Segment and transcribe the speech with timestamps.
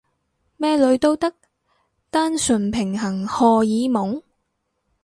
[0.57, 1.31] 咩女都得？
[2.09, 4.23] 單純平衡荷爾蒙？